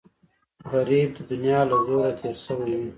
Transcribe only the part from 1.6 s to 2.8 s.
له زوره تېر شوی